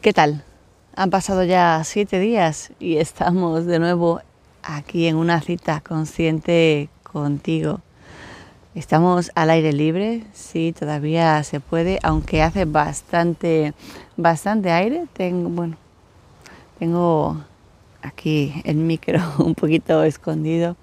[0.00, 0.42] ¿Qué tal?
[0.96, 4.22] Han pasado ya siete días y estamos de nuevo
[4.62, 7.82] aquí en una cita consciente contigo.
[8.74, 13.74] Estamos al aire libre, sí, todavía se puede, aunque hace bastante,
[14.16, 15.04] bastante aire.
[15.12, 15.76] Tengo, bueno,
[16.78, 17.36] tengo
[18.00, 20.78] aquí el micro un poquito escondido.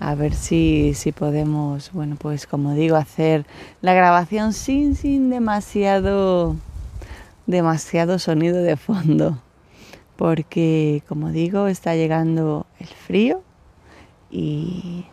[0.00, 3.46] A ver si, si podemos, bueno, pues como digo, hacer
[3.82, 6.56] la grabación sin, sin demasiado
[7.48, 9.38] demasiado sonido de fondo,
[10.16, 13.42] porque como digo, está llegando el frío
[14.30, 15.06] y,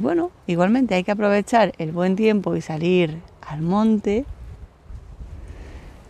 [0.00, 4.26] bueno, igualmente hay que aprovechar el buen tiempo y salir al monte,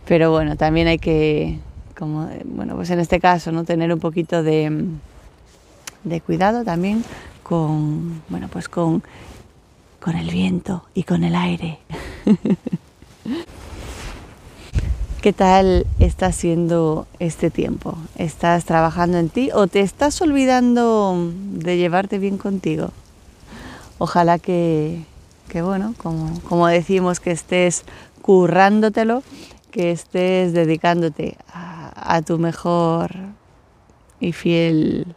[0.05, 1.59] pero bueno, también hay que,
[1.97, 3.63] como, bueno, pues en este caso, ¿no?
[3.63, 4.85] Tener un poquito de,
[6.03, 7.05] de cuidado también
[7.41, 9.01] con, bueno, pues con,
[10.01, 11.79] con el viento y con el aire.
[15.21, 17.97] ¿Qué tal está siendo este tiempo?
[18.15, 22.91] ¿Estás trabajando en ti o te estás olvidando de llevarte bien contigo?
[23.97, 25.03] Ojalá que,
[25.53, 27.83] bueno, como, como, decimos, que estés
[28.21, 29.21] currándotelo,
[29.71, 33.11] que estés dedicándote a, a tu mejor
[34.21, 35.15] y fiel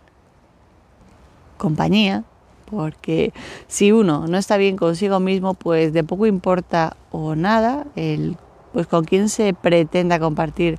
[1.58, 2.24] compañía,
[2.68, 3.32] porque
[3.68, 8.36] si uno no está bien consigo mismo, pues de poco importa o nada el
[8.72, 10.78] pues con quién se pretenda compartir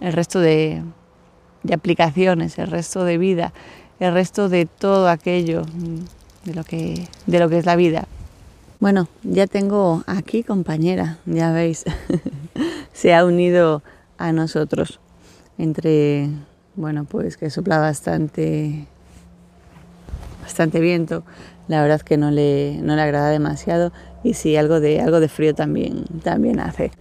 [0.00, 0.82] el resto de,
[1.72, 3.52] aplicaciones, el resto de vida,
[3.98, 5.62] el resto de todo aquello
[6.44, 8.06] de lo que, de lo que es la vida.
[8.78, 11.84] Bueno, ya tengo aquí compañera, ya veis,
[12.92, 13.82] se ha unido
[14.18, 15.00] a nosotros
[15.58, 16.28] entre,
[16.74, 18.86] bueno, pues que sopla bastante,
[20.42, 21.24] bastante viento.
[21.68, 23.92] La verdad que no le, no le agrada demasiado
[24.22, 26.92] y sí, algo de, algo de frío también, también hace.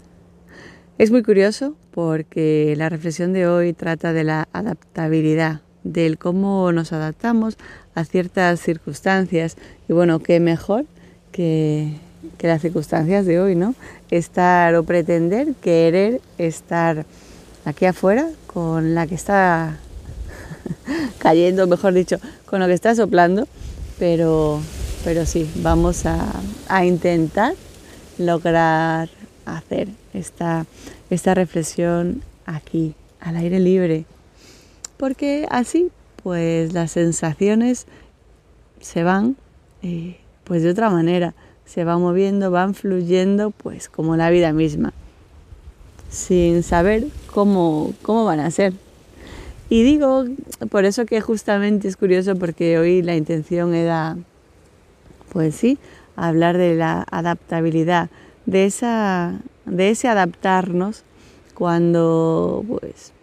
[0.97, 6.93] Es muy curioso porque la reflexión de hoy trata de la adaptabilidad, del cómo nos
[6.93, 7.57] adaptamos
[7.95, 9.57] a ciertas circunstancias
[9.89, 10.85] y bueno, qué mejor
[11.33, 11.95] que,
[12.39, 13.75] las circunstancias de hoy, ¿no?
[14.09, 17.05] Estar o pretender, querer estar
[17.65, 19.77] aquí afuera con la que está
[21.19, 23.49] cayendo, mejor dicho, con lo que está soplando,
[23.99, 24.61] pero,
[25.03, 26.25] pero sí, vamos a,
[26.69, 27.53] a intentar
[28.17, 29.09] lograr
[29.45, 30.65] hacer esta,
[31.09, 34.05] esta reflexión aquí, al aire libre,
[34.97, 35.89] porque así
[36.23, 37.85] pues las sensaciones
[38.81, 39.35] se van
[39.83, 41.33] eh, pues de otra manera,
[41.65, 44.93] se van moviendo, van fluyendo pues como la vida misma,
[46.09, 48.73] sin saber cómo, cómo van a ser.
[49.69, 50.25] Y digo,
[50.69, 54.15] por eso que justamente es curioso porque hoy la intención era,
[55.33, 55.79] pues sí,
[56.15, 58.09] hablar de la adaptabilidad,
[58.45, 61.03] de esa de ese adaptarnos
[61.53, 63.13] cuando pues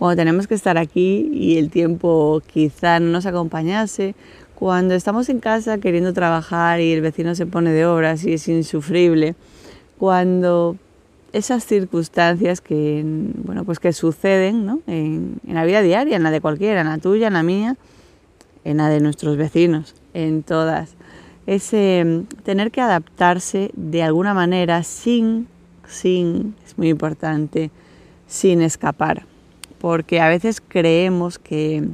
[0.00, 4.14] cuando tenemos que estar aquí y el tiempo quizá no nos acompañase,
[4.54, 8.48] cuando estamos en casa queriendo trabajar y el vecino se pone de obras y es
[8.48, 9.34] insufrible,
[9.98, 10.76] cuando
[11.34, 13.02] esas circunstancias que
[13.44, 14.80] bueno pues que suceden ¿no?
[14.86, 17.76] en, en la vida diaria, en la de cualquiera, en la tuya, en la mía,
[18.64, 20.94] en la de nuestros vecinos, en todas
[21.50, 21.70] es
[22.44, 25.48] tener que adaptarse de alguna manera sin,
[25.88, 27.72] sin, es muy importante,
[28.28, 29.26] sin escapar.
[29.80, 31.88] Porque a veces creemos que,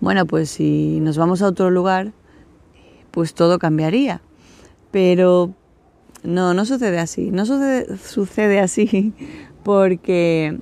[0.00, 2.12] bueno, pues si nos vamos a otro lugar,
[3.10, 4.22] pues todo cambiaría.
[4.90, 5.52] Pero
[6.22, 7.30] no, no sucede así.
[7.30, 9.12] No sucede, sucede así
[9.62, 10.58] porque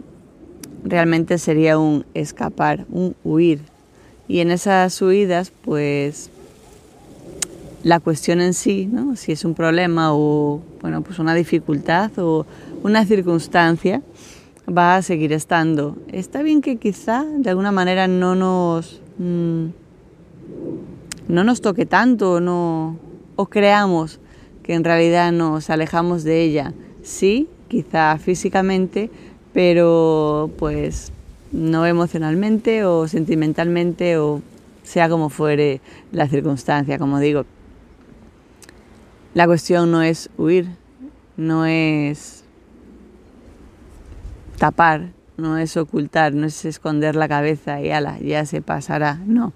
[0.82, 3.60] realmente sería un escapar, un huir.
[4.26, 6.30] Y en esas huidas, pues
[7.82, 9.16] la cuestión en sí, ¿no?
[9.16, 12.46] si es un problema o bueno, pues una dificultad o
[12.82, 14.02] una circunstancia,
[14.68, 15.96] va a seguir estando.
[16.12, 19.66] Está bien que quizá de alguna manera no nos, mm,
[21.28, 22.96] no nos toque tanto no,
[23.36, 24.20] o creamos
[24.62, 26.72] que en realidad nos alejamos de ella.
[27.02, 29.10] Sí, quizá físicamente,
[29.52, 31.12] pero pues
[31.52, 34.40] no emocionalmente o sentimentalmente o
[34.82, 35.80] sea como fuere
[36.12, 37.44] la circunstancia, como digo,
[39.34, 40.68] la cuestión no es huir,
[41.36, 42.44] no es
[44.58, 49.52] tapar, no es ocultar, no es esconder la cabeza y ala, ya se pasará, no.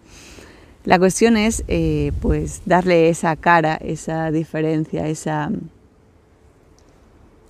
[0.85, 5.51] La cuestión es eh, pues darle esa cara, esa diferencia, esa,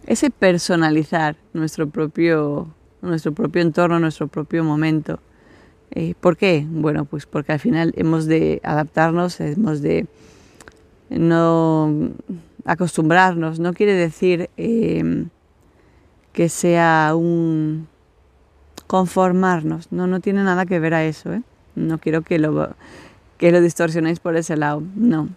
[0.07, 2.69] ese personalizar nuestro propio,
[3.03, 5.19] nuestro propio entorno, nuestro propio momento.
[5.91, 6.65] Eh, ¿Por qué?
[6.69, 10.07] Bueno, pues porque al final hemos de adaptarnos, hemos de
[11.11, 12.11] no
[12.65, 15.29] acostumbrarnos, no quiere decir em,
[16.33, 17.89] que sea un
[18.87, 19.91] conformarnos.
[19.93, 21.33] No, no tiene nada que ver a eso.
[21.33, 21.43] ¿eh?
[21.75, 22.75] No quiero que lo,
[23.39, 24.83] que lo distorsionéis por ese lado.
[24.95, 25.29] No.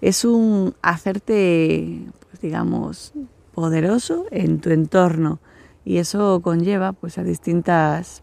[0.00, 3.12] Es un hacerte, pues, digamos,
[3.54, 5.38] poderoso en tu entorno.
[5.84, 8.22] Y eso conlleva pues, a distintas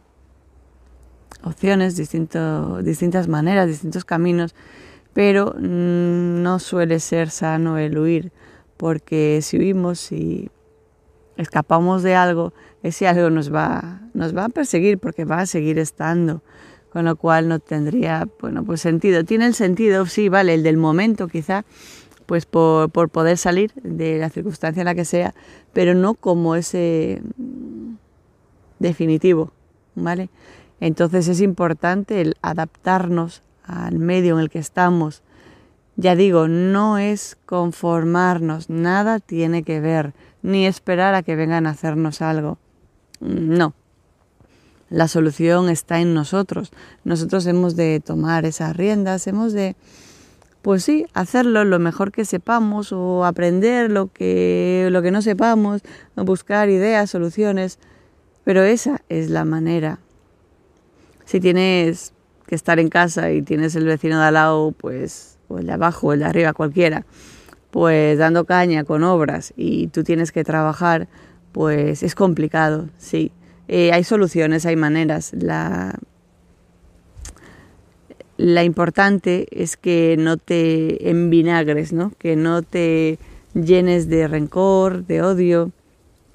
[1.43, 4.55] opciones, distintas maneras, distintos caminos,
[5.13, 8.31] pero no suele ser sano el huir,
[8.77, 10.49] porque si huimos, si
[11.37, 12.53] escapamos de algo,
[12.83, 16.41] ese algo nos va, nos va a perseguir porque va a seguir estando,
[16.91, 19.23] con lo cual no tendría, bueno, pues sentido.
[19.23, 21.65] Tiene el sentido, sí, vale, el del momento quizá,
[22.25, 25.33] pues por, por poder salir de la circunstancia en la que sea,
[25.73, 27.21] pero no como ese
[28.79, 29.51] definitivo,
[29.95, 30.29] ¿vale?
[30.79, 35.21] Entonces es importante el adaptarnos al medio en el que estamos.
[35.95, 41.71] Ya digo, no es conformarnos, nada tiene que ver, ni esperar a que vengan a
[41.71, 42.57] hacernos algo.
[43.19, 43.73] No.
[44.89, 46.71] La solución está en nosotros.
[47.03, 49.75] Nosotros hemos de tomar esas riendas, hemos de,
[50.61, 55.81] pues sí, hacerlo lo mejor que sepamos o aprender lo que, lo que no sepamos,
[56.15, 57.77] buscar ideas, soluciones.
[58.45, 59.99] Pero esa es la manera
[61.29, 62.11] si tienes
[62.49, 65.73] que estar en casa y tienes el vecino de al lado, pues, o el de
[65.73, 67.05] abajo o el de arriba, cualquiera,
[67.69, 71.07] pues dando caña con obras y tú tienes que trabajar,
[71.51, 73.31] pues es complicado, sí.
[73.67, 75.31] Eh, hay soluciones, hay maneras.
[75.33, 75.93] La,
[78.37, 82.13] la importante es que no te envinagres, ¿no?
[82.17, 83.19] que no te
[83.53, 85.71] llenes de rencor, de odio.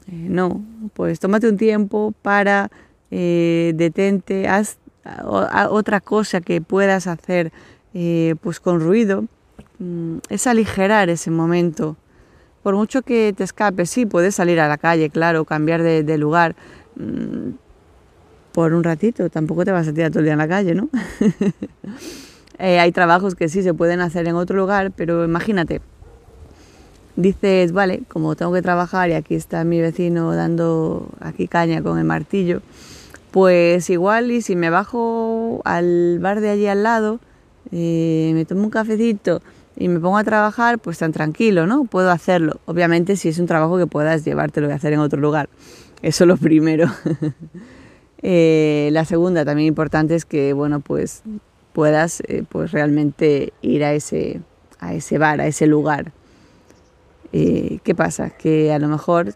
[0.06, 2.70] Eh, no, pues tómate un tiempo para
[3.10, 4.76] eh, detente, haz
[5.24, 7.52] otra cosa que puedas hacer
[7.94, 9.24] eh, pues con ruido,
[9.78, 11.96] mm, es aligerar ese momento.
[12.62, 16.56] Por mucho que te escapes, sí, puedes salir a la calle, claro, cambiar de, lugar
[16.96, 17.50] mm,
[18.52, 20.88] por un ratito, tampoco te vas a tirar todo el día en la calle, ¿no?
[22.60, 25.80] Eh, hay trabajos que sí se pueden hacer en otro lugar, pero imagínate,
[27.16, 31.98] dices, vale, como tengo que trabajar y aquí está mi vecino dando aquí caña con
[31.98, 32.62] el martillo,
[33.34, 37.18] pues igual y si me bajo al bar de allí al lado,
[37.72, 39.42] eh, me tomo un cafecito
[39.74, 41.84] y me pongo a trabajar, pues tan tranquilo, ¿no?
[41.84, 42.60] Puedo hacerlo.
[42.66, 45.48] Obviamente si es un trabajo que puedas llevártelo y hacer en otro lugar.
[46.00, 46.88] Eso es lo primero.
[48.26, 51.22] Eh, la segunda también importante es que, bueno, pues
[51.74, 54.40] puedas eh, pues realmente ir a ese,
[54.78, 56.12] a ese bar, a ese lugar.
[57.30, 58.30] ¿Qué pasa?
[58.30, 59.34] Que a lo mejor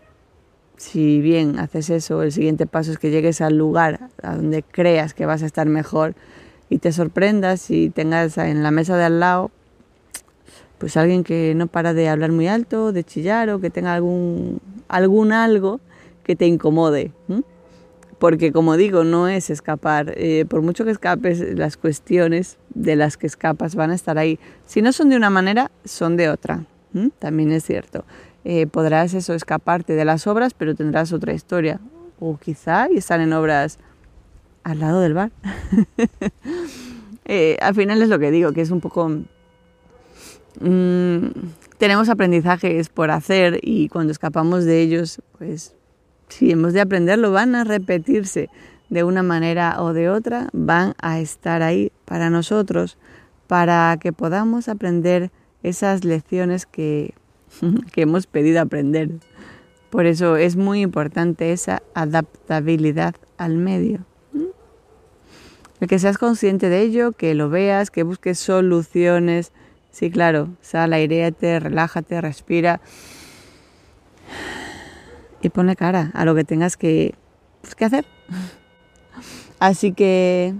[0.78, 5.12] si bien haces eso, el siguiente paso es que llegues al lugar a donde creas
[5.12, 6.14] que vas a estar mejor
[6.70, 9.50] y te sorprendas y tengas en la mesa de al lado
[10.78, 14.60] pues alguien que no para de hablar muy alto, de chillar o que tenga algún,
[14.86, 15.80] algún algo
[16.22, 17.10] que te incomode.
[18.18, 20.14] Porque como digo, no es escapar.
[20.16, 24.38] Eh, por mucho que escapes, las cuestiones de las que escapas van a estar ahí.
[24.66, 26.64] Si no son de una manera, son de otra.
[27.18, 28.04] También es cierto.
[28.50, 31.80] Eh, podrás eso escaparte de las obras, pero tendrás otra historia.
[32.18, 33.78] O quizá y están en obras
[34.64, 35.30] al lado del bar.
[37.30, 39.06] Eh, al final es lo que digo, que es un poco...
[40.60, 41.26] Mm,
[41.76, 45.74] tenemos aprendizajes por hacer y cuando escapamos de ellos, pues
[46.28, 48.48] si hemos de aprenderlo, van a repetirse
[48.88, 52.96] de una manera o de otra, van a estar ahí para nosotros,
[53.46, 55.30] para que podamos aprender
[55.62, 57.12] esas lecciones que
[57.92, 59.10] que hemos pedido aprender.
[59.90, 64.04] Por eso es muy importante esa adaptabilidad al medio.
[65.80, 69.52] El que seas consciente de ello, que lo veas, que busques soluciones.
[69.90, 72.80] Sí, claro, sal, aireate, relájate, respira
[75.40, 78.04] y pone cara a lo que tengas pues, que hacer.
[79.58, 80.54] Así que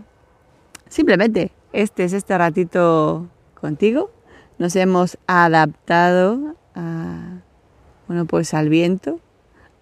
[0.89, 3.29] simplemente este es este ratito
[3.61, 4.11] contigo.
[4.59, 6.57] Nos hemos adaptado
[8.07, 9.21] bueno, pues al viento,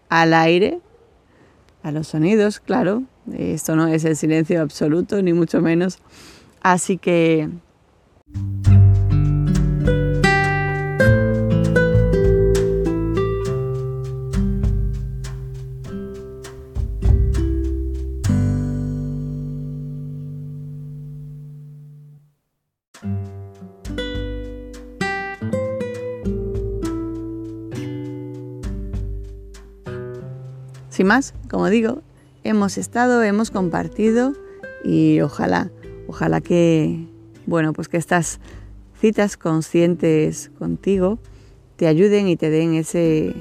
[0.08, 0.80] al aire,
[1.82, 3.02] a los sonidos, claro.
[3.36, 5.98] Esto no es el silencio absoluto, ni mucho menos.
[6.62, 7.48] Así que
[30.96, 32.00] Sin más, como digo,
[32.42, 34.32] hemos estado, hemos compartido
[34.82, 35.70] y ojalá,
[36.08, 37.06] ojalá que,
[37.44, 38.40] bueno, pues que estas
[38.98, 41.18] citas conscientes contigo
[41.76, 43.34] te ayuden y te den ese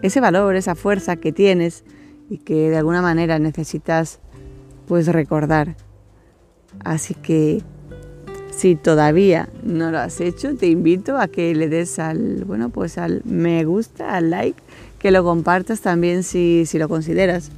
[0.00, 1.82] ese valor, esa fuerza que tienes
[2.28, 4.20] y que de alguna manera necesitas
[4.86, 5.74] pues recordar.
[6.84, 7.64] Así que
[8.60, 12.98] si todavía no lo has hecho, te invito a que le des al, bueno, pues
[12.98, 14.62] al me gusta, al like,
[14.98, 17.50] que lo compartas también si, si lo consideras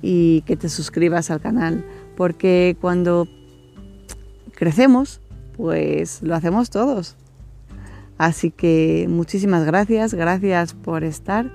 [0.00, 1.84] y que te suscribas al canal,
[2.16, 3.28] porque cuando
[4.54, 5.20] crecemos,
[5.58, 7.16] pues lo hacemos todos.
[8.16, 11.52] Así que muchísimas gracias, gracias por estar,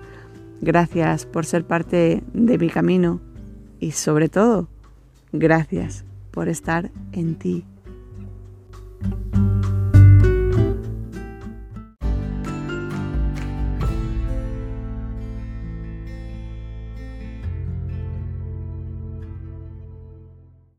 [0.61, 3.19] gracias por ser parte de mi camino
[3.79, 4.67] y sobre todo,
[5.31, 7.65] gracias por estar en ti.
[9.03, 9.44] you